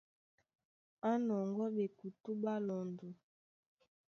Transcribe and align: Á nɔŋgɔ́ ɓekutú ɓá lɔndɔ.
Á 1.09 1.11
nɔŋgɔ́ 1.27 1.67
ɓekutú 1.75 2.31
ɓá 2.43 2.53
lɔndɔ. 2.67 3.07